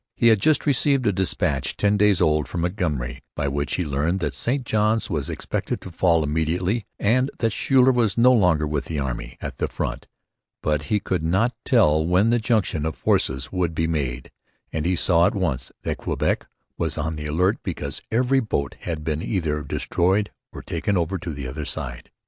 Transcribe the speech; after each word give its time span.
He 0.15 0.29
had 0.29 0.39
just 0.41 0.65
received 0.65 1.05
a 1.05 1.11
dispatch 1.11 1.77
ten 1.77 1.95
days 1.95 2.21
old 2.21 2.47
from 2.47 2.61
Montgomery 2.61 3.21
by 3.35 3.47
which 3.47 3.75
he 3.75 3.85
learned 3.85 4.19
that 4.21 4.33
St 4.33 4.65
Johns 4.65 5.11
was 5.11 5.29
expected 5.29 5.79
to 5.81 5.91
fall 5.91 6.23
immediately 6.23 6.87
and 6.97 7.29
that 7.37 7.53
Schuyler 7.53 7.91
was 7.91 8.17
no 8.17 8.33
longer 8.33 8.65
with 8.65 8.85
the 8.85 8.97
army 8.97 9.37
at 9.41 9.59
the 9.59 9.67
front. 9.67 10.07
But 10.63 10.85
he 10.85 10.99
could 10.99 11.21
not 11.21 11.53
tell 11.65 12.03
when 12.03 12.31
the 12.31 12.39
junction 12.39 12.83
of 12.83 12.95
forces 12.95 13.51
would 13.51 13.75
be 13.75 13.85
made; 13.85 14.31
and 14.73 14.87
he 14.87 14.95
saw 14.95 15.27
at 15.27 15.35
once 15.35 15.71
that 15.83 15.97
Quebec 15.99 16.47
was 16.79 16.97
on 16.97 17.15
the 17.15 17.27
alert 17.27 17.59
because 17.61 18.01
every 18.09 18.39
boat 18.39 18.77
had 18.79 19.03
been 19.03 19.21
either 19.21 19.61
destroyed 19.61 20.31
or 20.51 20.63
taken 20.63 20.97
over 20.97 21.19
to 21.19 21.29
the 21.31 21.45
other 21.47 21.63
side. 21.63 22.09